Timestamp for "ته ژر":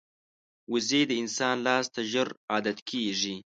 1.93-2.29